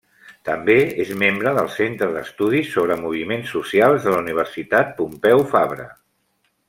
[0.47, 5.87] També és membre del Centre d'Estudis sobre Moviments Socials de la Universitat Pompeu Fabra.